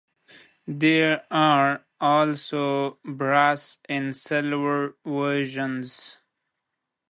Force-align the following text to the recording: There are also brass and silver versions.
There 0.65 1.27
are 1.29 1.85
also 1.99 2.97
brass 3.05 3.77
and 3.87 4.15
silver 4.17 4.97
versions. 5.05 6.17